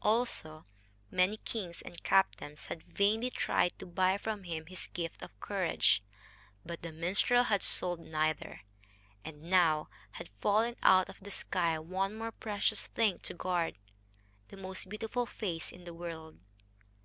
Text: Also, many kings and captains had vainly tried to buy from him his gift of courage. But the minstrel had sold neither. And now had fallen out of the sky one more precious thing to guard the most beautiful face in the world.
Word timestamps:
Also, 0.00 0.64
many 1.10 1.38
kings 1.38 1.82
and 1.82 2.04
captains 2.04 2.66
had 2.66 2.84
vainly 2.84 3.30
tried 3.30 3.76
to 3.80 3.84
buy 3.84 4.16
from 4.16 4.44
him 4.44 4.66
his 4.66 4.86
gift 4.86 5.20
of 5.22 5.40
courage. 5.40 6.04
But 6.64 6.82
the 6.82 6.92
minstrel 6.92 7.42
had 7.42 7.64
sold 7.64 7.98
neither. 7.98 8.60
And 9.24 9.42
now 9.50 9.88
had 10.12 10.30
fallen 10.40 10.76
out 10.84 11.08
of 11.08 11.18
the 11.18 11.32
sky 11.32 11.80
one 11.80 12.14
more 12.16 12.30
precious 12.30 12.86
thing 12.86 13.18
to 13.24 13.34
guard 13.34 13.74
the 14.50 14.56
most 14.56 14.88
beautiful 14.88 15.26
face 15.26 15.72
in 15.72 15.82
the 15.82 15.92
world. 15.94 16.38